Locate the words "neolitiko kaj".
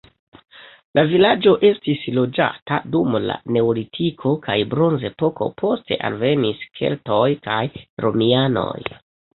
3.59-4.57